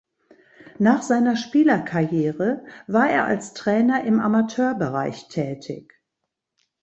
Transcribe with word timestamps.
Nach 0.79 1.03
seiner 1.03 1.35
Spielerkarriere 1.35 2.65
war 2.87 3.07
er 3.07 3.25
als 3.25 3.53
Trainer 3.53 4.03
im 4.03 4.19
Amateurbereich 4.19 5.27
tätig. 5.27 5.93